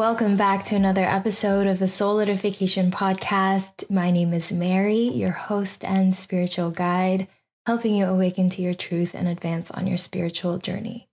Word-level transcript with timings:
Welcome 0.00 0.38
back 0.38 0.64
to 0.64 0.76
another 0.76 1.04
episode 1.04 1.66
of 1.66 1.78
the 1.78 1.84
Soulidification 1.84 2.90
Podcast. 2.90 3.90
My 3.90 4.10
name 4.10 4.32
is 4.32 4.50
Mary, 4.50 4.96
your 4.96 5.30
host 5.30 5.84
and 5.84 6.16
spiritual 6.16 6.70
guide, 6.70 7.28
helping 7.66 7.94
you 7.94 8.06
awaken 8.06 8.48
to 8.48 8.62
your 8.62 8.72
truth 8.72 9.14
and 9.14 9.28
advance 9.28 9.70
on 9.70 9.86
your 9.86 9.98
spiritual 9.98 10.56
journey. 10.56 11.06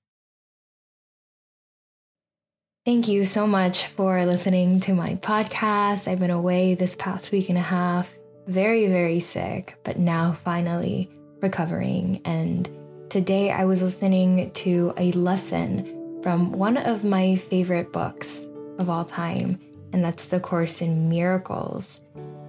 Thank 2.85 3.09
you 3.09 3.25
so 3.25 3.45
much 3.45 3.87
for 3.87 4.25
listening 4.25 4.79
to 4.79 4.93
my 4.93 5.15
podcast. 5.15 6.07
I've 6.07 6.19
been 6.19 6.31
away 6.31 6.73
this 6.73 6.95
past 6.95 7.33
week 7.33 7.49
and 7.49 7.57
a 7.57 7.61
half, 7.61 8.15
very, 8.47 8.87
very 8.87 9.19
sick, 9.19 9.77
but 9.83 9.99
now 9.99 10.31
finally 10.45 11.09
recovering. 11.41 12.21
And 12.23 12.69
today 13.09 13.51
I 13.51 13.65
was 13.65 13.81
listening 13.81 14.49
to 14.51 14.93
a 14.95 15.11
lesson 15.11 16.21
from 16.23 16.53
one 16.53 16.77
of 16.77 17.03
my 17.03 17.35
favorite 17.35 17.91
books 17.91 18.46
of 18.77 18.89
all 18.89 19.05
time, 19.05 19.59
and 19.93 20.03
that's 20.03 20.27
the 20.27 20.39
Course 20.39 20.81
in 20.81 21.09
Miracles. 21.09 22.01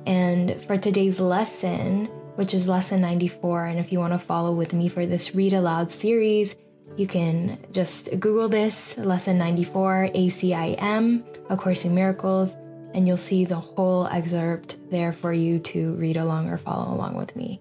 And 0.06 0.60
for 0.62 0.77
today's 0.77 1.20
lesson, 1.20 2.06
which 2.36 2.55
is 2.55 2.69
lesson 2.69 3.00
94, 3.00 3.66
and 3.66 3.78
if 3.78 3.92
you 3.92 3.98
want 3.98 4.12
to 4.12 4.19
follow 4.19 4.52
with 4.52 4.72
me 4.72 4.88
for 4.88 5.06
this 5.06 5.34
read 5.34 5.52
aloud 5.52 5.91
series, 5.91 6.56
you 6.96 7.06
can 7.06 7.59
just 7.70 8.10
Google 8.19 8.48
this 8.48 8.96
lesson 8.98 9.38
94 9.38 10.11
ACIM, 10.14 11.25
A 11.50 11.56
Course 11.56 11.84
in 11.84 11.94
Miracles, 11.94 12.56
and 12.95 13.06
you'll 13.06 13.17
see 13.17 13.45
the 13.45 13.61
whole 13.61 14.06
excerpt 14.06 14.77
there 14.91 15.12
for 15.12 15.33
you 15.33 15.58
to 15.61 15.95
read 15.95 16.17
along 16.17 16.48
or 16.48 16.58
follow 16.58 16.92
along 16.95 17.14
with 17.14 17.36
me. 17.36 17.61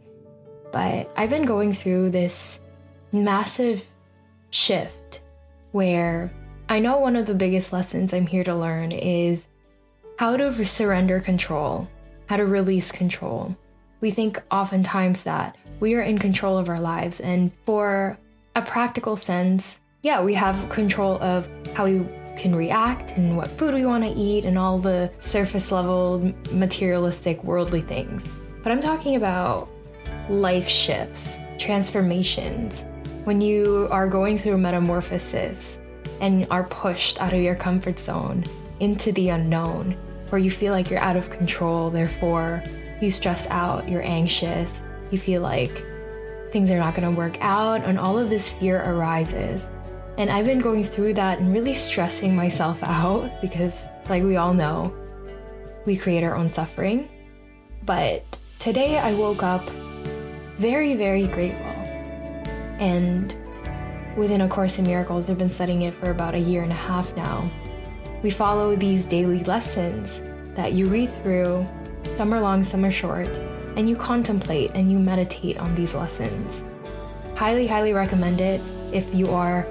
But 0.72 1.12
I've 1.16 1.30
been 1.30 1.46
going 1.46 1.74
through 1.74 2.12
this 2.12 2.60
massive 3.12 3.86
shift 4.50 5.22
where 5.72 6.32
I 6.70 6.80
know 6.80 7.00
one 7.00 7.16
of 7.16 7.28
the 7.28 7.34
biggest 7.34 7.72
lessons 7.72 8.14
I'm 8.14 8.28
here 8.28 8.44
to 8.44 8.54
learn 8.54 8.92
is 8.92 9.48
how 10.20 10.36
to 10.36 10.66
surrender 10.66 11.22
control, 11.22 11.88
how 12.26 12.36
to 12.36 12.46
release 12.46 12.92
control. 12.92 13.56
We 14.02 14.12
think 14.12 14.42
oftentimes 14.52 15.24
that 15.24 15.56
we 15.80 15.96
are 15.96 16.02
in 16.02 16.18
control 16.18 16.58
of 16.58 16.68
our 16.68 16.80
lives, 16.82 17.22
and 17.22 17.54
for 17.66 18.18
a 18.54 18.62
practical 18.62 19.16
sense, 19.16 19.80
yeah, 20.02 20.22
we 20.22 20.34
have 20.34 20.68
control 20.68 21.24
of 21.24 21.48
how 21.74 21.86
we 21.86 22.06
can 22.36 22.54
react 22.54 23.12
and 23.12 23.38
what 23.38 23.48
food 23.48 23.74
we 23.74 23.86
want 23.86 24.04
to 24.04 24.12
eat 24.12 24.44
and 24.44 24.58
all 24.58 24.78
the 24.78 25.10
surface 25.20 25.72
level, 25.72 26.34
materialistic, 26.52 27.46
worldly 27.46 27.82
things. 27.82 28.26
But 28.62 28.74
I'm 28.74 28.82
talking 28.82 29.16
about 29.16 29.70
life 30.30 30.68
shifts, 30.68 31.40
transformations, 31.58 32.84
when 33.24 33.40
you 33.40 33.88
are 33.90 34.08
going 34.10 34.38
through 34.38 34.58
metamorphosis 34.58 35.80
and 36.22 36.48
are 36.50 36.64
pushed 36.64 37.22
out 37.22 37.34
of 37.34 37.42
your 37.42 37.56
comfort 37.56 38.00
zone 38.00 38.44
into 38.80 39.12
the 39.12 39.30
unknown, 39.30 39.98
where 40.30 40.40
you 40.40 40.52
feel 40.52 40.74
like 40.74 40.90
you're 40.90 41.00
out 41.00 41.16
of 41.16 41.30
control, 41.30 41.90
therefore, 41.90 42.64
you 43.02 43.12
stress 43.12 43.48
out, 43.50 43.88
you're 43.88 44.06
anxious, 44.06 44.82
you 45.12 45.18
feel 45.18 45.42
like 45.42 45.86
things 46.52 46.72
are 46.72 46.80
not 46.80 46.96
going 46.96 47.10
to 47.10 47.16
work 47.16 47.38
out, 47.42 47.84
and 47.84 48.00
all 48.00 48.18
of 48.18 48.30
this 48.30 48.50
fear 48.50 48.82
arises. 48.84 49.70
And 50.18 50.30
I've 50.32 50.46
been 50.46 50.60
going 50.60 50.84
through 50.84 51.14
that 51.16 51.40
and 51.40 51.54
really 51.54 51.76
stressing 51.76 52.36
myself 52.36 52.80
out 52.84 53.42
because, 53.42 53.88
like 54.10 54.24
we 54.24 54.38
all 54.38 54.54
know, 54.54 54.94
we 55.86 55.96
create 55.96 56.24
our 56.24 56.36
own 56.36 56.52
suffering. 56.52 57.10
But 57.86 58.40
today 58.60 58.98
I 58.98 59.14
woke 59.14 59.44
up 59.44 59.68
very, 60.58 60.96
very 60.96 61.28
grateful. 61.28 61.66
And 62.80 63.36
within 64.18 64.42
A 64.42 64.50
Course 64.50 64.80
in 64.80 64.86
Miracles. 64.86 65.30
I've 65.30 65.38
been 65.38 65.50
studying 65.50 65.84
it 65.84 65.94
for 65.94 66.10
about 66.10 66.34
a 66.34 66.40
year 66.40 66.64
and 66.64 66.72
a 66.72 66.76
half 66.76 67.16
now. 67.16 67.48
We 68.24 68.32
follow 68.32 68.76
these 68.76 69.06
daily 69.06 69.44
lessons 69.44 70.24
that 70.56 70.74
you 70.74 70.88
read 70.88 71.12
through, 71.12 71.66
some 72.16 72.34
are 72.34 72.42
long, 72.42 72.64
some 72.64 72.84
are 72.84 72.92
short, 72.92 73.28
and 73.78 73.88
you 73.88 73.96
contemplate 73.96 74.72
and 74.74 74.92
you 74.92 74.98
meditate 74.98 75.60
on 75.60 75.76
these 75.76 75.94
lessons. 75.94 76.64
Highly, 77.36 77.68
highly 77.68 77.94
recommend 77.94 78.42
it 78.42 78.60
if 78.92 79.14
you 79.14 79.30
are 79.32 79.68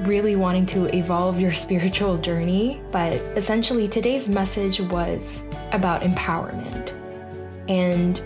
really 0.00 0.36
wanting 0.36 0.66
to 0.66 0.94
evolve 0.94 1.40
your 1.40 1.52
spiritual 1.64 2.18
journey. 2.18 2.82
But 2.92 3.14
essentially, 3.36 3.88
today's 3.88 4.28
message 4.28 4.80
was 4.80 5.46
about 5.72 6.02
empowerment. 6.02 6.92
And 7.70 8.22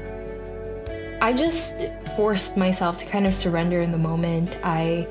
I 1.22 1.32
just 1.32 1.76
forced 2.18 2.56
myself 2.56 2.98
to 2.98 3.06
kind 3.06 3.28
of 3.28 3.32
surrender 3.32 3.80
in 3.80 3.92
the 3.92 3.96
moment. 3.96 4.58
I 4.64 5.06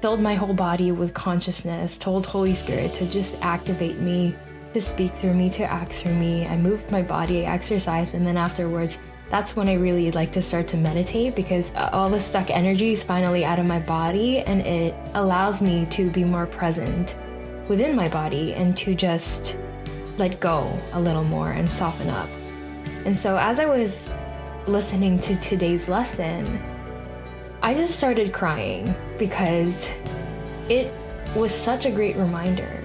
filled 0.00 0.20
my 0.20 0.34
whole 0.34 0.54
body 0.54 0.90
with 0.90 1.14
consciousness, 1.14 1.96
told 1.96 2.26
Holy 2.26 2.52
Spirit 2.52 2.92
to 2.94 3.06
just 3.06 3.36
activate 3.42 4.00
me, 4.00 4.34
to 4.74 4.80
speak 4.80 5.14
through 5.14 5.34
me, 5.34 5.50
to 5.50 5.62
act 5.62 5.92
through 5.92 6.16
me. 6.16 6.48
I 6.48 6.56
moved 6.56 6.90
my 6.90 7.00
body, 7.00 7.46
I 7.46 7.52
exercised, 7.52 8.14
and 8.16 8.26
then 8.26 8.36
afterwards, 8.36 9.00
that's 9.30 9.54
when 9.54 9.68
I 9.68 9.74
really 9.74 10.10
like 10.10 10.32
to 10.32 10.42
start 10.42 10.66
to 10.68 10.76
meditate 10.76 11.36
because 11.36 11.72
all 11.76 12.10
the 12.10 12.18
stuck 12.18 12.50
energy 12.50 12.90
is 12.90 13.04
finally 13.04 13.44
out 13.44 13.60
of 13.60 13.66
my 13.66 13.78
body 13.78 14.40
and 14.40 14.60
it 14.62 14.96
allows 15.14 15.62
me 15.62 15.86
to 15.90 16.10
be 16.10 16.24
more 16.24 16.46
present 16.46 17.16
within 17.68 17.94
my 17.94 18.08
body 18.08 18.54
and 18.54 18.76
to 18.78 18.96
just 18.96 19.56
let 20.16 20.40
go 20.40 20.76
a 20.92 21.00
little 21.00 21.22
more 21.22 21.52
and 21.52 21.70
soften 21.70 22.10
up. 22.10 22.28
And 23.04 23.16
so 23.16 23.38
as 23.38 23.60
I 23.60 23.66
was 23.66 24.12
listening 24.68 25.18
to 25.20 25.36
today's 25.36 25.88
lesson, 25.88 26.62
I 27.62 27.74
just 27.74 27.96
started 27.96 28.32
crying 28.32 28.94
because 29.18 29.90
it 30.68 30.92
was 31.34 31.52
such 31.52 31.86
a 31.86 31.90
great 31.90 32.16
reminder 32.16 32.84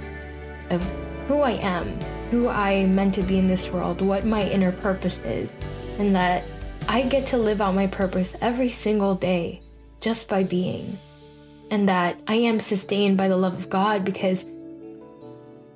of 0.70 0.82
who 1.28 1.42
I 1.42 1.52
am, 1.52 2.00
who 2.32 2.48
I 2.48 2.86
meant 2.86 3.14
to 3.16 3.22
be 3.22 3.38
in 3.38 3.48
this 3.48 3.70
world, 3.70 4.02
what 4.02 4.26
my 4.26 4.50
inner 4.50 4.72
purpose 4.72 5.20
is, 5.20 5.58
and 6.00 6.16
that 6.16 6.44
I 6.88 7.04
get 7.04 7.28
to 7.28 7.38
live 7.38 7.62
out 7.62 7.76
my 7.76 7.88
purpose 7.88 8.36
every 8.42 8.70
single 8.70 9.16
day 9.16 9.62
just 10.02 10.30
by 10.30 10.44
being. 10.44 10.98
And 11.70 11.90
that 11.90 12.20
I 12.28 12.36
am 12.36 12.60
sustained 12.60 13.18
by 13.18 13.28
the 13.28 13.38
love 13.38 13.54
of 13.54 13.70
God 13.70 14.06
because 14.06 14.46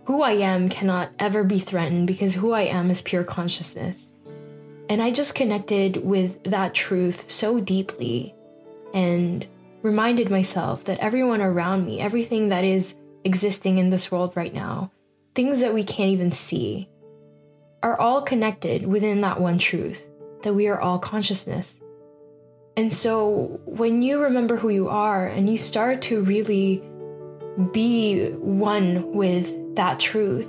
who 0.06 0.22
I 0.22 0.34
am 0.34 0.70
cannot 0.70 1.12
ever 1.20 1.44
be 1.44 1.60
threatened 1.60 2.08
because 2.08 2.36
who 2.36 2.52
I 2.52 2.62
am 2.62 2.90
is 2.90 3.02
pure 3.02 3.24
consciousness. 3.24 4.10
And 4.90 5.02
I 5.02 5.12
just 5.12 5.36
connected 5.36 5.98
with 5.98 6.44
that 6.44 6.74
truth 6.74 7.30
so 7.30 7.60
deeply 7.60 8.34
and 8.94 9.46
reminded 9.82 10.30
myself 10.30 10.86
that 10.86 11.00
everyone 11.00 11.42
around 11.42 11.86
me, 11.86 12.00
everything 12.00 12.50
that 12.50 12.64
is 12.64 12.96
existing 13.24 13.78
in 13.78 13.90
this 13.90 14.12
world 14.12 14.36
right 14.36 14.54
now, 14.54 14.92
things 15.36 15.60
that 15.60 15.74
we 15.74 15.84
can't 15.84 16.12
even 16.12 16.32
see, 16.32 16.90
are 17.84 18.00
all 18.00 18.22
connected 18.22 18.88
within 18.88 19.22
that 19.22 19.40
one 19.40 19.60
truth 19.60 20.08
that 20.42 20.54
we 20.54 20.68
are 20.68 20.80
all 20.80 21.00
consciousness. 21.00 21.80
And 22.76 22.94
so 22.94 23.60
when 23.66 24.02
you 24.02 24.22
remember 24.22 24.56
who 24.56 24.70
you 24.70 24.88
are 24.88 25.28
and 25.28 25.50
you 25.50 25.58
start 25.58 26.02
to 26.04 26.22
really 26.22 26.84
be 27.72 28.30
one 28.32 29.14
with 29.14 29.76
that 29.76 30.00
truth, 30.00 30.48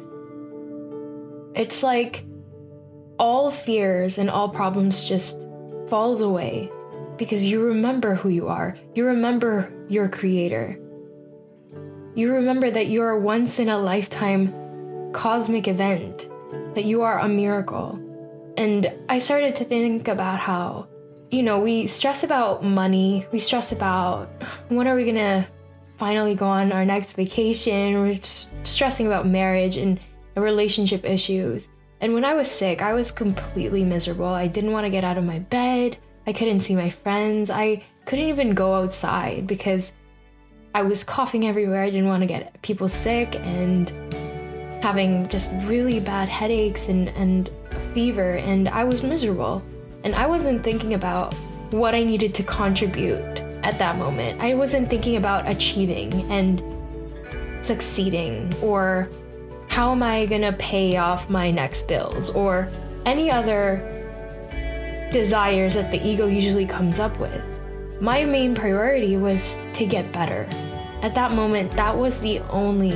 it's 1.54 1.82
like 1.82 2.24
all 3.18 3.50
fears 3.50 4.18
and 4.18 4.30
all 4.30 4.48
problems 4.48 5.04
just 5.04 5.46
falls 5.88 6.20
away 6.20 6.70
because 7.16 7.46
you 7.46 7.64
remember 7.64 8.14
who 8.14 8.28
you 8.28 8.48
are. 8.48 8.76
You 8.94 9.06
remember 9.06 9.72
your 9.88 10.08
creator. 10.08 10.78
You 12.14 12.32
remember 12.32 12.70
that 12.70 12.88
you're 12.88 13.10
a 13.10 13.18
once 13.18 13.58
in 13.58 13.68
a 13.68 13.78
lifetime 13.78 15.12
cosmic 15.12 15.68
event, 15.68 16.28
that 16.74 16.84
you 16.84 17.02
are 17.02 17.18
a 17.18 17.28
miracle. 17.28 17.98
And 18.56 18.92
I 19.08 19.18
started 19.18 19.54
to 19.56 19.64
think 19.64 20.08
about 20.08 20.38
how, 20.38 20.88
you 21.30 21.42
know, 21.42 21.60
we 21.60 21.86
stress 21.86 22.24
about 22.24 22.64
money, 22.64 23.26
we 23.32 23.38
stress 23.38 23.72
about 23.72 24.30
when 24.68 24.86
are 24.86 24.96
we 24.96 25.04
gonna 25.04 25.46
finally 25.96 26.34
go 26.34 26.46
on 26.46 26.72
our 26.72 26.84
next 26.84 27.14
vacation, 27.14 28.00
we're 28.00 28.14
stressing 28.14 29.06
about 29.06 29.26
marriage 29.26 29.76
and 29.76 29.98
relationship 30.36 31.04
issues. 31.04 31.68
And 32.00 32.14
when 32.14 32.24
I 32.24 32.34
was 32.34 32.50
sick, 32.50 32.80
I 32.80 32.92
was 32.92 33.10
completely 33.10 33.84
miserable. 33.84 34.26
I 34.26 34.46
didn't 34.46 34.72
want 34.72 34.86
to 34.86 34.90
get 34.90 35.04
out 35.04 35.18
of 35.18 35.24
my 35.24 35.40
bed. 35.40 35.96
I 36.26 36.32
couldn't 36.32 36.60
see 36.60 36.76
my 36.76 36.90
friends. 36.90 37.50
I 37.50 37.82
couldn't 38.04 38.26
even 38.26 38.54
go 38.54 38.74
outside 38.74 39.46
because 39.46 39.92
I 40.74 40.82
was 40.82 41.02
coughing 41.02 41.46
everywhere. 41.46 41.82
I 41.82 41.90
didn't 41.90 42.08
want 42.08 42.20
to 42.20 42.26
get 42.26 42.60
people 42.62 42.88
sick 42.88 43.34
and 43.36 43.90
having 44.82 45.26
just 45.28 45.50
really 45.64 45.98
bad 45.98 46.28
headaches 46.28 46.88
and, 46.88 47.08
and 47.10 47.50
fever. 47.94 48.34
And 48.34 48.68
I 48.68 48.84
was 48.84 49.02
miserable. 49.02 49.62
And 50.04 50.14
I 50.14 50.26
wasn't 50.26 50.62
thinking 50.62 50.94
about 50.94 51.34
what 51.70 51.94
I 51.94 52.04
needed 52.04 52.32
to 52.34 52.42
contribute 52.44 53.40
at 53.62 53.78
that 53.78 53.96
moment. 53.96 54.40
I 54.40 54.54
wasn't 54.54 54.88
thinking 54.88 55.16
about 55.16 55.48
achieving 55.48 56.12
and 56.30 56.62
succeeding 57.64 58.52
or 58.62 59.08
how 59.78 59.92
am 59.92 60.02
I 60.02 60.26
gonna 60.26 60.52
pay 60.54 60.96
off 60.96 61.30
my 61.30 61.52
next 61.52 61.86
bills 61.86 62.30
or 62.30 62.68
any 63.06 63.30
other 63.30 63.78
desires 65.12 65.74
that 65.74 65.92
the 65.92 66.04
ego 66.04 66.26
usually 66.26 66.66
comes 66.66 66.98
up 66.98 67.16
with. 67.20 67.40
My 68.00 68.24
main 68.24 68.56
priority 68.56 69.16
was 69.16 69.56
to 69.74 69.86
get 69.86 70.10
better. 70.10 70.48
At 71.02 71.14
that 71.14 71.30
moment, 71.30 71.70
that 71.76 71.96
was 71.96 72.20
the 72.20 72.40
only 72.50 72.90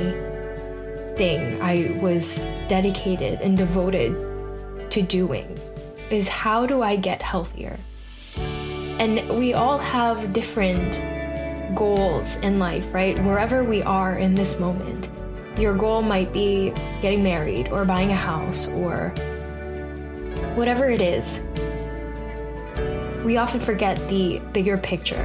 thing 1.15 1.61
I 1.61 1.97
was 2.01 2.39
dedicated 2.67 3.39
and 3.39 3.57
devoted 3.57 4.91
to 4.91 5.01
doing 5.03 5.57
is 6.11 6.27
how 6.27 6.65
do 6.65 6.81
I 6.81 6.97
get 6.97 7.21
healthier? 7.21 7.79
And 8.99 9.25
we 9.39 9.53
all 9.53 9.77
have 9.77 10.33
different 10.33 11.01
goals 11.77 12.35
in 12.39 12.59
life, 12.59 12.93
right? 12.93 13.17
Wherever 13.19 13.63
we 13.63 13.81
are 13.83 14.17
in 14.17 14.35
this 14.35 14.59
moment. 14.59 15.09
Your 15.57 15.75
goal 15.75 16.01
might 16.01 16.33
be 16.33 16.73
getting 17.01 17.23
married 17.23 17.67
or 17.69 17.85
buying 17.85 18.09
a 18.11 18.15
house 18.15 18.67
or 18.71 19.09
whatever 20.55 20.89
it 20.89 21.01
is. 21.01 21.41
We 23.23 23.37
often 23.37 23.59
forget 23.59 23.97
the 24.09 24.39
bigger 24.51 24.77
picture, 24.77 25.23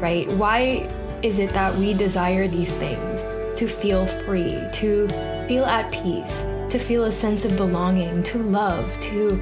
right? 0.00 0.30
Why 0.32 0.88
is 1.22 1.38
it 1.38 1.50
that 1.50 1.74
we 1.76 1.94
desire 1.94 2.48
these 2.48 2.74
things? 2.74 3.24
To 3.58 3.66
feel 3.66 4.06
free, 4.06 4.60
to 4.74 5.08
feel 5.48 5.64
at 5.64 5.90
peace, 5.90 6.42
to 6.68 6.78
feel 6.78 7.04
a 7.04 7.12
sense 7.12 7.44
of 7.44 7.56
belonging, 7.56 8.22
to 8.24 8.38
love, 8.38 8.98
to 8.98 9.40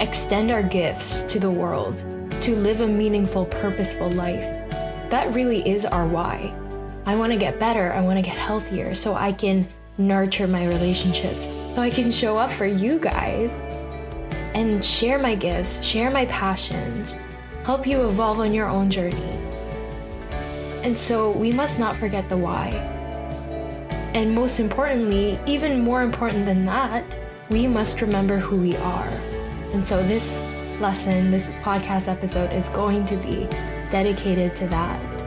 extend 0.00 0.50
our 0.50 0.62
gifts 0.62 1.24
to 1.24 1.40
the 1.40 1.50
world, 1.50 2.04
to 2.42 2.54
live 2.54 2.82
a 2.82 2.86
meaningful, 2.86 3.46
purposeful 3.46 4.10
life. 4.10 4.70
That 5.10 5.32
really 5.32 5.68
is 5.68 5.84
our 5.86 6.06
why. 6.06 6.54
I 7.08 7.16
want 7.16 7.32
to 7.32 7.38
get 7.38 7.58
better, 7.58 7.90
I 7.94 8.02
want 8.02 8.18
to 8.18 8.22
get 8.22 8.36
healthier 8.36 8.94
so 8.94 9.14
I 9.14 9.32
can 9.32 9.66
nurture 9.96 10.46
my 10.46 10.66
relationships, 10.68 11.44
so 11.74 11.80
I 11.80 11.88
can 11.88 12.10
show 12.10 12.36
up 12.36 12.50
for 12.50 12.66
you 12.66 12.98
guys 12.98 13.50
and 14.54 14.84
share 14.84 15.18
my 15.18 15.34
gifts, 15.34 15.82
share 15.82 16.10
my 16.10 16.26
passions, 16.26 17.16
help 17.64 17.86
you 17.86 18.06
evolve 18.06 18.40
on 18.40 18.52
your 18.52 18.68
own 18.68 18.90
journey. 18.90 19.38
And 20.82 20.98
so 20.98 21.30
we 21.30 21.50
must 21.50 21.78
not 21.78 21.96
forget 21.96 22.28
the 22.28 22.36
why. 22.36 22.72
And 24.12 24.34
most 24.34 24.60
importantly, 24.60 25.40
even 25.46 25.80
more 25.80 26.02
important 26.02 26.44
than 26.44 26.66
that, 26.66 27.04
we 27.48 27.66
must 27.66 28.02
remember 28.02 28.36
who 28.36 28.58
we 28.58 28.76
are. 28.76 29.08
And 29.72 29.86
so 29.86 30.02
this 30.02 30.42
lesson, 30.78 31.30
this 31.30 31.48
podcast 31.62 32.06
episode 32.06 32.52
is 32.52 32.68
going 32.68 33.04
to 33.04 33.16
be 33.16 33.48
dedicated 33.90 34.54
to 34.56 34.66
that. 34.66 35.17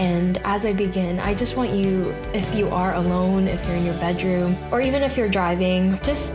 And 0.00 0.38
as 0.44 0.64
I 0.64 0.72
begin, 0.72 1.20
I 1.20 1.34
just 1.34 1.58
want 1.58 1.72
you, 1.72 2.14
if 2.32 2.54
you 2.54 2.70
are 2.70 2.94
alone, 2.94 3.46
if 3.46 3.62
you're 3.66 3.76
in 3.76 3.84
your 3.84 3.98
bedroom, 3.98 4.56
or 4.72 4.80
even 4.80 5.02
if 5.02 5.14
you're 5.14 5.28
driving, 5.28 6.00
just 6.02 6.34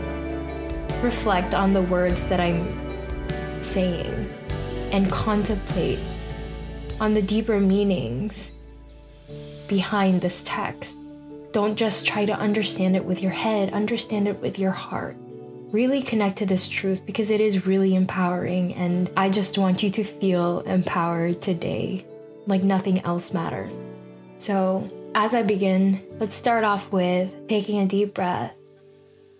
reflect 1.02 1.52
on 1.52 1.72
the 1.72 1.82
words 1.82 2.28
that 2.28 2.38
I'm 2.38 2.64
saying 3.64 4.32
and 4.92 5.10
contemplate 5.10 5.98
on 7.00 7.14
the 7.14 7.20
deeper 7.20 7.58
meanings 7.58 8.52
behind 9.66 10.20
this 10.20 10.44
text. 10.44 10.96
Don't 11.50 11.74
just 11.74 12.06
try 12.06 12.24
to 12.24 12.38
understand 12.38 12.94
it 12.94 13.04
with 13.04 13.20
your 13.20 13.32
head, 13.32 13.72
understand 13.72 14.28
it 14.28 14.40
with 14.40 14.60
your 14.60 14.70
heart. 14.70 15.16
Really 15.72 16.02
connect 16.02 16.38
to 16.38 16.46
this 16.46 16.68
truth 16.68 17.04
because 17.04 17.30
it 17.30 17.40
is 17.40 17.66
really 17.66 17.96
empowering, 17.96 18.74
and 18.74 19.10
I 19.16 19.28
just 19.28 19.58
want 19.58 19.82
you 19.82 19.90
to 19.90 20.04
feel 20.04 20.60
empowered 20.60 21.42
today 21.42 22.06
like 22.46 22.62
nothing 22.62 23.00
else 23.04 23.34
matters. 23.34 23.74
So, 24.38 24.86
as 25.14 25.34
I 25.34 25.42
begin, 25.42 26.02
let's 26.18 26.34
start 26.34 26.64
off 26.64 26.92
with 26.92 27.48
taking 27.48 27.78
a 27.80 27.86
deep 27.86 28.14
breath 28.14 28.52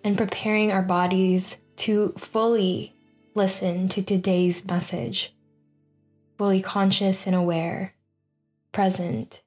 and 0.02 0.16
preparing 0.16 0.72
our 0.72 0.82
bodies 0.82 1.58
to 1.76 2.12
fully 2.16 2.94
listen 3.34 3.88
to 3.90 4.02
today's 4.02 4.66
message. 4.66 5.34
Fully 6.38 6.62
conscious 6.62 7.26
and 7.26 7.36
aware, 7.36 7.94
present. 8.72 9.42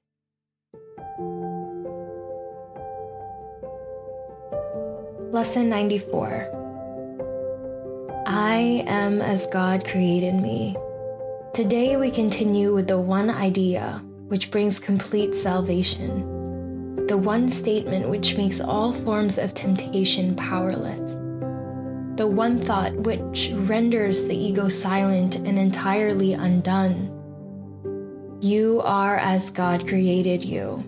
Lesson 5.31 5.69
94 5.69 6.55
I 8.25 8.83
am 8.87 9.21
as 9.21 9.47
God 9.47 9.85
created 9.85 10.35
me. 10.35 10.75
Today 11.59 11.97
we 11.97 12.09
continue 12.09 12.73
with 12.73 12.87
the 12.87 12.97
one 12.97 13.29
idea 13.29 14.01
which 14.29 14.49
brings 14.49 14.79
complete 14.79 15.35
salvation, 15.35 17.05
the 17.05 17.17
one 17.17 17.49
statement 17.49 18.07
which 18.07 18.37
makes 18.37 18.61
all 18.61 18.93
forms 18.93 19.37
of 19.37 19.53
temptation 19.53 20.37
powerless, 20.37 21.15
the 22.15 22.25
one 22.25 22.57
thought 22.57 22.93
which 22.95 23.51
renders 23.53 24.25
the 24.25 24.37
ego 24.37 24.69
silent 24.69 25.35
and 25.35 25.59
entirely 25.59 26.31
undone. 26.31 27.11
You 28.39 28.79
are 28.85 29.17
as 29.17 29.49
God 29.49 29.85
created 29.85 30.45
you. 30.45 30.81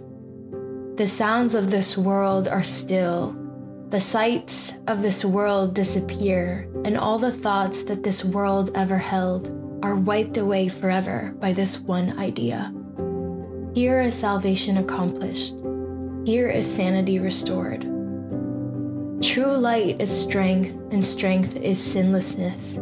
The 0.95 1.07
sounds 1.07 1.53
of 1.53 1.69
this 1.69 1.97
world 1.97 2.47
are 2.47 2.63
still. 2.63 3.35
The 3.89 4.00
sights 4.00 4.77
of 4.88 5.01
this 5.01 5.25
world 5.25 5.75
disappear, 5.75 6.69
and 6.85 6.97
all 6.97 7.19
the 7.19 7.33
thoughts 7.33 7.83
that 7.83 8.03
this 8.03 8.23
world 8.23 8.71
ever 8.73 8.97
held 8.97 9.60
are 9.83 9.95
wiped 9.95 10.38
away 10.38 10.68
forever 10.68 11.33
by 11.39 11.54
this 11.54 11.80
one 11.80 12.18
idea. 12.19 12.74
Here 13.74 14.01
is 14.01 14.13
salvation 14.13 14.78
accomplished. 14.78 15.56
Here 16.25 16.50
is 16.50 16.72
sanity 16.72 17.19
restored. 17.19 17.81
True 19.22 19.56
light 19.56 20.01
is 20.01 20.12
strength, 20.12 20.72
and 20.92 21.06
strength 21.06 21.56
is 21.56 21.81
sinlessness. 21.81 22.80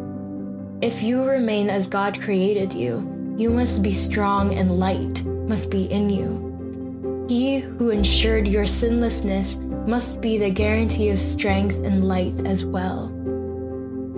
If 0.81 1.03
you 1.03 1.23
remain 1.23 1.69
as 1.69 1.87
God 1.87 2.19
created 2.21 2.73
you, 2.73 3.35
you 3.37 3.49
must 3.49 3.83
be 3.83 3.93
strong, 3.93 4.55
and 4.55 4.79
light 4.79 5.23
must 5.23 5.69
be 5.69 5.85
in 5.91 6.09
you. 6.09 7.25
He 7.29 7.59
who 7.59 7.91
ensured 7.91 8.47
your 8.47 8.65
sinlessness 8.65 9.57
must 9.87 10.21
be 10.21 10.37
the 10.37 10.49
guarantee 10.49 11.09
of 11.09 11.19
strength 11.19 11.77
and 11.85 12.07
light 12.07 12.33
as 12.45 12.65
well. 12.65 13.11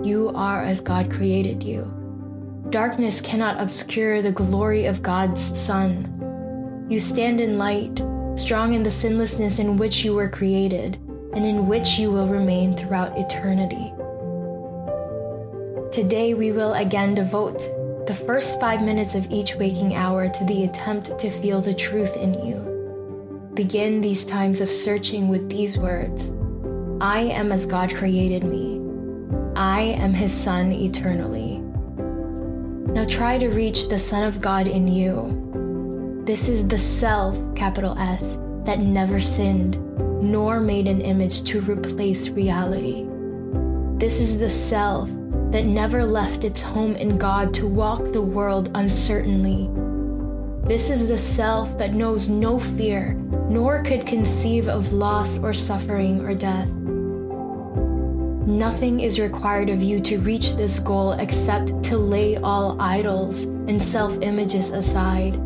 You 0.02 0.32
are 0.34 0.62
as 0.64 0.80
God 0.80 1.10
created 1.10 1.62
you. 1.62 2.01
Darkness 2.72 3.20
cannot 3.20 3.60
obscure 3.60 4.22
the 4.22 4.32
glory 4.32 4.86
of 4.86 5.02
God's 5.02 5.42
Son. 5.42 6.86
You 6.88 7.00
stand 7.00 7.38
in 7.38 7.58
light, 7.58 8.02
strong 8.34 8.72
in 8.72 8.82
the 8.82 8.90
sinlessness 8.90 9.58
in 9.58 9.76
which 9.76 10.06
you 10.06 10.14
were 10.14 10.30
created, 10.30 10.96
and 11.34 11.44
in 11.44 11.68
which 11.68 11.98
you 11.98 12.10
will 12.10 12.26
remain 12.26 12.74
throughout 12.74 13.18
eternity. 13.18 13.92
Today, 15.92 16.32
we 16.32 16.50
will 16.50 16.72
again 16.72 17.14
devote 17.14 17.58
the 18.06 18.14
first 18.14 18.58
five 18.58 18.80
minutes 18.80 19.14
of 19.14 19.30
each 19.30 19.54
waking 19.56 19.94
hour 19.94 20.30
to 20.30 20.44
the 20.46 20.64
attempt 20.64 21.18
to 21.18 21.30
feel 21.30 21.60
the 21.60 21.74
truth 21.74 22.16
in 22.16 22.32
you. 22.42 23.50
Begin 23.52 24.00
these 24.00 24.24
times 24.24 24.62
of 24.62 24.70
searching 24.70 25.28
with 25.28 25.50
these 25.50 25.76
words 25.76 26.32
I 27.02 27.20
am 27.20 27.52
as 27.52 27.66
God 27.66 27.94
created 27.94 28.44
me. 28.44 28.80
I 29.56 29.94
am 29.98 30.14
His 30.14 30.32
Son 30.32 30.72
eternally. 30.72 31.51
Now 32.92 33.04
try 33.04 33.38
to 33.38 33.48
reach 33.48 33.88
the 33.88 33.98
Son 33.98 34.22
of 34.22 34.42
God 34.42 34.66
in 34.66 34.86
you. 34.86 36.22
This 36.26 36.46
is 36.46 36.68
the 36.68 36.78
self, 36.78 37.38
capital 37.54 37.96
S, 37.98 38.36
that 38.64 38.80
never 38.80 39.18
sinned, 39.18 39.80
nor 40.22 40.60
made 40.60 40.86
an 40.86 41.00
image 41.00 41.42
to 41.44 41.62
replace 41.62 42.28
reality. 42.28 43.06
This 43.96 44.20
is 44.20 44.38
the 44.38 44.50
self 44.50 45.08
that 45.52 45.64
never 45.64 46.04
left 46.04 46.44
its 46.44 46.60
home 46.60 46.94
in 46.96 47.16
God 47.16 47.54
to 47.54 47.66
walk 47.66 48.12
the 48.12 48.20
world 48.20 48.70
uncertainly. 48.74 49.70
This 50.68 50.90
is 50.90 51.08
the 51.08 51.18
self 51.18 51.78
that 51.78 51.94
knows 51.94 52.28
no 52.28 52.58
fear, 52.58 53.14
nor 53.48 53.82
could 53.82 54.06
conceive 54.06 54.68
of 54.68 54.92
loss 54.92 55.42
or 55.42 55.54
suffering 55.54 56.20
or 56.20 56.34
death. 56.34 56.68
Nothing 58.52 59.00
is 59.00 59.18
required 59.18 59.70
of 59.70 59.82
you 59.82 59.98
to 60.00 60.18
reach 60.18 60.56
this 60.56 60.78
goal 60.78 61.12
except 61.12 61.82
to 61.84 61.96
lay 61.96 62.36
all 62.36 62.78
idols 62.78 63.44
and 63.44 63.82
self 63.82 64.20
images 64.20 64.72
aside. 64.72 65.40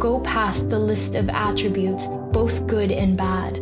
Go 0.00 0.18
past 0.24 0.68
the 0.68 0.78
list 0.78 1.14
of 1.14 1.28
attributes, 1.28 2.08
both 2.32 2.66
good 2.66 2.90
and 2.90 3.16
bad, 3.16 3.58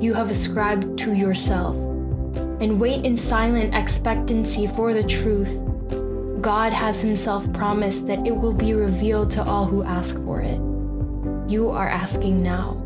you 0.00 0.14
have 0.14 0.30
ascribed 0.30 0.98
to 1.00 1.12
yourself, 1.12 1.76
and 2.62 2.80
wait 2.80 3.04
in 3.04 3.18
silent 3.18 3.74
expectancy 3.74 4.66
for 4.66 4.94
the 4.94 5.04
truth. 5.04 5.60
God 6.40 6.72
has 6.72 7.02
Himself 7.02 7.52
promised 7.52 8.06
that 8.06 8.26
it 8.26 8.34
will 8.34 8.54
be 8.54 8.72
revealed 8.72 9.30
to 9.32 9.44
all 9.44 9.66
who 9.66 9.82
ask 9.82 10.16
for 10.24 10.40
it. 10.40 10.58
You 11.50 11.68
are 11.68 11.88
asking 11.88 12.42
now. 12.42 12.82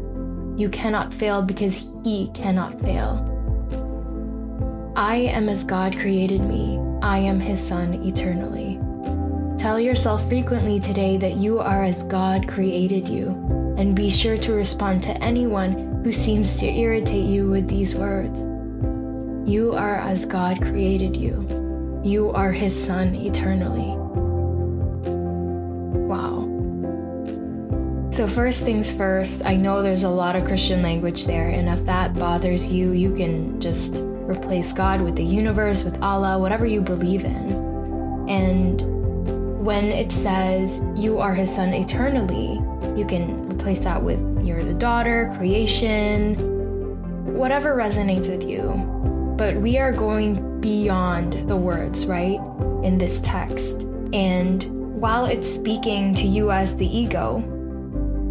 You 0.57 0.69
cannot 0.71 1.15
fail 1.15 1.41
because 1.41 1.87
He 2.03 2.33
cannot 2.35 2.81
fail. 2.83 3.34
I 4.97 5.17
am 5.17 5.49
as 5.49 5.65
God 5.65 5.99
created 5.99 6.41
me, 6.43 6.79
I 7.03 7.19
am 7.19 7.41
His 7.41 7.61
Son 7.61 7.95
eternally. 7.95 8.79
Tell 9.59 9.81
yourself 9.81 10.29
frequently 10.29 10.79
today 10.79 11.17
that 11.17 11.35
you 11.35 11.59
are 11.59 11.83
as 11.83 12.05
God 12.05 12.47
created 12.47 13.09
you, 13.09 13.75
and 13.77 13.97
be 13.97 14.09
sure 14.09 14.37
to 14.37 14.53
respond 14.53 15.03
to 15.03 15.21
anyone 15.21 16.01
who 16.05 16.13
seems 16.13 16.59
to 16.59 16.67
irritate 16.67 17.27
you 17.27 17.49
with 17.49 17.69
these 17.69 17.97
words. 17.97 18.43
You 19.51 19.75
are 19.75 19.97
as 19.97 20.27
God 20.27 20.63
created 20.63 21.17
you. 21.17 22.01
You 22.05 22.31
are 22.31 22.53
His 22.53 22.73
Son 22.81 23.17
eternally. 23.17 23.97
Wow. 26.07 26.51
So, 28.13 28.29
first 28.29 28.63
things 28.63 28.93
first, 28.93 29.45
I 29.45 29.57
know 29.57 29.83
there's 29.83 30.05
a 30.05 30.09
lot 30.09 30.37
of 30.37 30.45
Christian 30.45 30.83
language 30.83 31.27
there, 31.27 31.49
and 31.49 31.69
if 31.69 31.85
that 31.87 32.15
bothers 32.15 32.69
you, 32.69 32.93
you 32.93 33.13
can 33.13 33.61
just 33.61 33.97
replace 34.29 34.73
God 34.73 35.01
with 35.01 35.17
the 35.17 35.25
universe, 35.25 35.85
with 35.85 36.01
Allah, 36.03 36.39
whatever 36.39 36.67
you 36.67 36.81
believe 36.81 37.25
in. 37.25 38.29
And 38.29 39.65
when 39.65 39.87
it 39.87 40.13
says 40.13 40.83
you 40.95 41.19
are 41.19 41.35
his 41.35 41.55
son 41.55 41.73
eternally, 41.73 42.61
you 42.99 43.07
can 43.07 43.49
replace 43.51 43.85
that 43.85 44.03
with 44.03 44.21
you're 44.45 44.65
the 44.65 44.75
daughter, 44.75 45.33
creation, 45.37 46.35
whatever 47.35 47.75
resonates 47.75 48.29
with 48.29 48.49
you. 48.49 48.73
But 49.37 49.57
we 49.57 49.79
are 49.79 49.93
going 49.93 50.61
beyond 50.61 51.49
the 51.49 51.57
words, 51.57 52.07
right, 52.07 52.41
in 52.83 52.99
this 52.99 53.21
text. 53.21 53.83
And 54.13 54.65
while 55.01 55.27
it's 55.27 55.49
speaking 55.49 56.15
to 56.15 56.27
you 56.27 56.51
as 56.51 56.77
the 56.77 56.87
ego, 56.87 57.43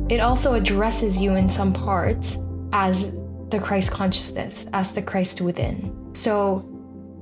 it 0.10 0.20
also 0.20 0.54
addresses 0.54 1.18
you 1.18 1.36
in 1.36 1.50
some 1.50 1.74
parts 1.74 2.40
as 2.72 3.18
the 3.54 3.60
Christ 3.60 3.92
consciousness, 3.92 4.66
as 4.74 4.94
the 4.94 5.02
Christ 5.02 5.40
within. 5.40 6.14
So, 6.14 6.68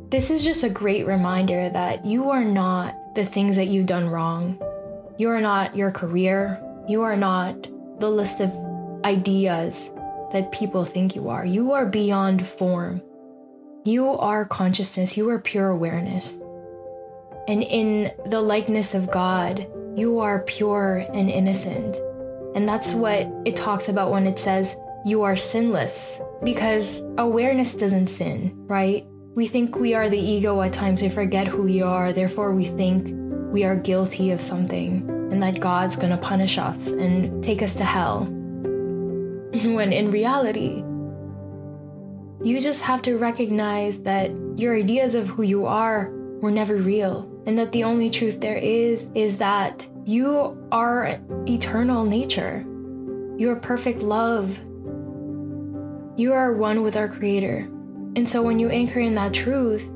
this 0.09 0.31
is 0.31 0.43
just 0.43 0.63
a 0.63 0.69
great 0.69 1.05
reminder 1.05 1.69
that 1.69 2.05
you 2.05 2.29
are 2.29 2.43
not 2.43 3.15
the 3.15 3.25
things 3.25 3.57
that 3.57 3.67
you've 3.67 3.85
done 3.85 4.09
wrong. 4.09 4.57
You 5.17 5.29
are 5.29 5.41
not 5.41 5.75
your 5.75 5.91
career. 5.91 6.61
You 6.87 7.01
are 7.01 7.17
not 7.17 7.67
the 7.99 8.09
list 8.09 8.39
of 8.41 8.49
ideas 9.03 9.91
that 10.31 10.51
people 10.53 10.85
think 10.85 11.15
you 11.15 11.27
are. 11.27 11.45
You 11.45 11.73
are 11.73 11.85
beyond 11.85 12.45
form. 12.47 13.01
You 13.83 14.07
are 14.09 14.45
consciousness. 14.45 15.17
You 15.17 15.29
are 15.29 15.39
pure 15.39 15.69
awareness. 15.69 16.33
And 17.47 17.61
in 17.61 18.11
the 18.25 18.41
likeness 18.41 18.93
of 18.93 19.11
God, 19.11 19.67
you 19.97 20.19
are 20.19 20.39
pure 20.43 21.05
and 21.13 21.29
innocent. 21.29 21.97
And 22.55 22.67
that's 22.67 22.93
what 22.93 23.27
it 23.43 23.57
talks 23.57 23.89
about 23.89 24.11
when 24.11 24.27
it 24.27 24.39
says 24.39 24.77
you 25.05 25.23
are 25.23 25.35
sinless, 25.35 26.21
because 26.43 27.03
awareness 27.17 27.75
doesn't 27.75 28.07
sin, 28.07 28.53
right? 28.67 29.05
We 29.35 29.47
think 29.47 29.77
we 29.77 29.93
are 29.93 30.09
the 30.09 30.19
ego 30.19 30.61
at 30.61 30.73
times, 30.73 31.01
we 31.01 31.09
forget 31.09 31.47
who 31.47 31.63
we 31.63 31.81
are, 31.81 32.13
therefore, 32.13 32.53
we 32.53 32.65
think 32.65 33.09
we 33.51 33.63
are 33.63 33.75
guilty 33.75 34.31
of 34.31 34.41
something 34.41 35.07
and 35.31 35.41
that 35.41 35.59
God's 35.59 35.95
gonna 35.95 36.17
punish 36.17 36.57
us 36.57 36.91
and 36.91 37.43
take 37.43 37.61
us 37.61 37.75
to 37.75 37.83
hell. 37.83 38.25
when 39.51 39.91
in 39.91 40.11
reality, 40.11 40.83
you 42.43 42.59
just 42.59 42.81
have 42.83 43.01
to 43.03 43.17
recognize 43.17 44.01
that 44.03 44.31
your 44.55 44.75
ideas 44.75 45.15
of 45.15 45.27
who 45.27 45.43
you 45.43 45.65
are 45.65 46.09
were 46.41 46.51
never 46.51 46.75
real, 46.75 47.29
and 47.45 47.57
that 47.57 47.71
the 47.71 47.83
only 47.83 48.09
truth 48.09 48.41
there 48.41 48.57
is 48.57 49.09
is 49.13 49.37
that 49.37 49.87
you 50.05 50.57
are 50.71 51.19
eternal 51.47 52.03
nature. 52.03 52.65
You 53.37 53.51
are 53.51 53.55
perfect 53.55 54.01
love. 54.01 54.59
You 56.17 56.33
are 56.33 56.53
one 56.53 56.81
with 56.81 56.97
our 56.97 57.07
Creator. 57.07 57.69
And 58.17 58.27
so 58.27 58.43
when 58.43 58.59
you 58.59 58.67
anchor 58.67 58.99
in 58.99 59.15
that 59.15 59.33
truth, 59.33 59.89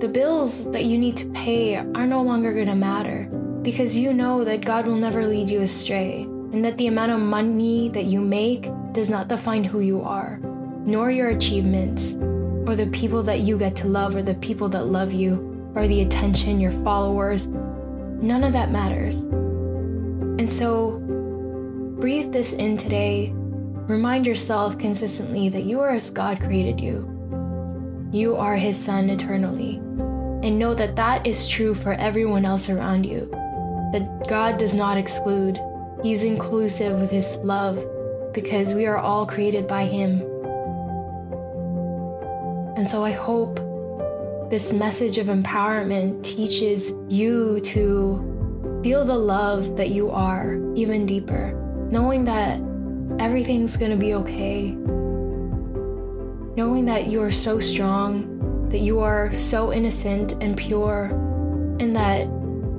the 0.00 0.08
bills 0.08 0.70
that 0.72 0.84
you 0.84 0.96
need 0.96 1.16
to 1.18 1.28
pay 1.30 1.76
are 1.76 2.06
no 2.06 2.22
longer 2.22 2.54
going 2.54 2.68
to 2.68 2.74
matter 2.74 3.28
because 3.60 3.98
you 3.98 4.14
know 4.14 4.44
that 4.44 4.64
God 4.64 4.86
will 4.86 4.96
never 4.96 5.26
lead 5.26 5.50
you 5.50 5.60
astray 5.60 6.22
and 6.22 6.64
that 6.64 6.78
the 6.78 6.86
amount 6.86 7.12
of 7.12 7.20
money 7.20 7.90
that 7.90 8.06
you 8.06 8.20
make 8.20 8.70
does 8.92 9.10
not 9.10 9.28
define 9.28 9.62
who 9.62 9.80
you 9.80 10.00
are, 10.00 10.40
nor 10.86 11.10
your 11.10 11.28
achievements, 11.28 12.14
or 12.66 12.74
the 12.74 12.88
people 12.90 13.22
that 13.24 13.40
you 13.40 13.58
get 13.58 13.76
to 13.76 13.88
love, 13.88 14.16
or 14.16 14.22
the 14.22 14.36
people 14.36 14.70
that 14.70 14.86
love 14.86 15.12
you, 15.12 15.72
or 15.74 15.86
the 15.86 16.00
attention, 16.00 16.60
your 16.60 16.72
followers. 16.82 17.46
None 17.46 18.42
of 18.42 18.54
that 18.54 18.70
matters. 18.70 19.16
And 20.40 20.50
so, 20.50 20.98
breathe 22.00 22.32
this 22.32 22.54
in 22.54 22.78
today. 22.78 23.34
Remind 23.88 24.26
yourself 24.26 24.78
consistently 24.78 25.48
that 25.48 25.64
you 25.64 25.80
are 25.80 25.88
as 25.88 26.10
God 26.10 26.40
created 26.40 26.78
you. 26.78 27.08
You 28.12 28.36
are 28.36 28.54
His 28.54 28.78
Son 28.78 29.08
eternally. 29.08 29.76
And 30.42 30.58
know 30.58 30.74
that 30.74 30.94
that 30.96 31.26
is 31.26 31.48
true 31.48 31.74
for 31.74 31.94
everyone 31.94 32.44
else 32.44 32.68
around 32.68 33.06
you. 33.06 33.30
That 33.92 34.26
God 34.28 34.58
does 34.58 34.74
not 34.74 34.98
exclude, 34.98 35.58
He's 36.02 36.22
inclusive 36.22 37.00
with 37.00 37.10
His 37.10 37.36
love 37.38 37.82
because 38.34 38.74
we 38.74 38.84
are 38.84 38.98
all 38.98 39.26
created 39.26 39.66
by 39.66 39.86
Him. 39.86 40.20
And 42.76 42.90
so 42.90 43.02
I 43.02 43.12
hope 43.12 43.56
this 44.50 44.74
message 44.74 45.16
of 45.16 45.28
empowerment 45.28 46.22
teaches 46.22 46.92
you 47.08 47.58
to 47.60 48.38
Feel 48.82 49.04
the 49.04 49.18
love 49.18 49.76
that 49.76 49.88
you 49.88 50.08
are 50.10 50.56
even 50.76 51.04
deeper, 51.04 51.52
knowing 51.90 52.24
that 52.26 52.60
everything's 53.18 53.76
gonna 53.76 53.96
be 53.96 54.14
okay. 54.14 54.70
Knowing 56.56 56.84
that 56.86 57.06
you 57.06 57.22
are 57.22 57.30
so 57.30 57.60
strong, 57.60 58.68
that 58.70 58.78
you 58.78 59.00
are 59.00 59.32
so 59.32 59.72
innocent 59.72 60.32
and 60.40 60.56
pure, 60.56 61.06
and 61.80 61.94
that 61.94 62.26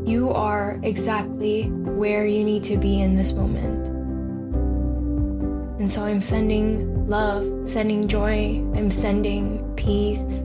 you 0.08 0.30
are 0.32 0.80
exactly 0.84 1.70
where 1.70 2.26
you 2.26 2.44
need 2.44 2.64
to 2.64 2.78
be 2.78 3.02
in 3.02 3.16
this 3.16 3.34
moment. 3.34 3.88
And 5.80 5.92
so 5.92 6.04
I'm 6.06 6.22
sending 6.22 7.08
love, 7.08 7.70
sending 7.70 8.08
joy, 8.08 8.64
I'm 8.76 8.92
sending 8.92 9.74
peace, 9.76 10.44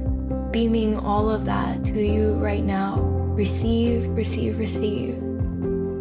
beaming 0.51 0.99
all 0.99 1.29
of 1.29 1.45
that 1.45 1.85
to 1.87 2.01
you 2.01 2.35
right 2.35 2.63
now. 2.63 3.01
Receive, 3.35 4.07
receive, 4.11 4.59
receive 4.59 5.15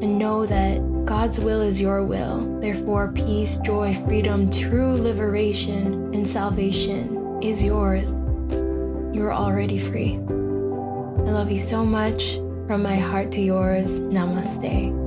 and 0.04 0.20
know 0.20 0.46
that 0.46 0.80
God's 1.24 1.40
will 1.40 1.62
is 1.62 1.80
your 1.80 2.04
will. 2.04 2.60
Therefore, 2.60 3.14
peace, 3.14 3.56
joy, 3.60 3.94
freedom, 4.06 4.52
true 4.52 4.92
liberation, 4.92 6.14
and 6.14 6.28
salvation 6.28 7.40
is 7.42 7.64
yours. 7.64 8.12
You're 9.16 9.32
already 9.32 9.80
free. 9.80 10.16
I 10.16 11.32
love 11.32 11.50
you 11.50 11.60
so 11.60 11.86
much. 11.86 12.36
From 12.68 12.84
my 12.84 12.98
heart 12.98 13.32
to 13.32 13.42
yours, 13.42 14.02
namaste. 14.02 15.03